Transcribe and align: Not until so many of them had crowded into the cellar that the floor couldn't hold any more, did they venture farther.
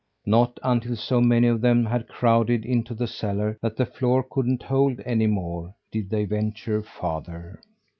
Not 0.25 0.59
until 0.63 0.95
so 0.95 1.21
many 1.21 1.45
of 1.47 1.61
them 1.61 1.85
had 1.85 2.07
crowded 2.07 2.65
into 2.65 2.95
the 2.95 3.05
cellar 3.05 3.59
that 3.61 3.77
the 3.77 3.85
floor 3.85 4.25
couldn't 4.31 4.63
hold 4.63 4.99
any 5.05 5.27
more, 5.27 5.75
did 5.91 6.09
they 6.09 6.25
venture 6.25 6.81
farther. 6.81 7.61